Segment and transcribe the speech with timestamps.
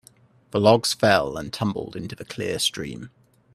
[0.49, 3.11] The logs fell and tumbled into the clear stream.